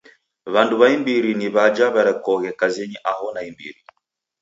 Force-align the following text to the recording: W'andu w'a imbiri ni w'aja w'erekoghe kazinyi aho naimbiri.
W'andu 0.53 0.75
w'a 0.79 0.87
imbiri 0.97 1.31
ni 1.35 1.47
w'aja 1.55 1.87
w'erekoghe 1.93 2.49
kazinyi 2.59 2.97
aho 3.11 3.25
naimbiri. 3.35 3.81